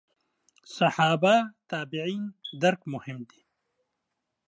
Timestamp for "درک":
2.61-2.81